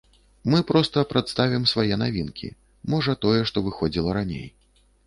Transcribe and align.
Мы 0.53 0.61
проста 0.71 1.03
прадставім 1.11 1.67
свае 1.73 1.95
навінкі, 2.05 2.51
можа, 2.95 3.17
тое, 3.29 3.39
што 3.53 3.57
выходзіла 3.69 4.09
раней. 4.21 4.47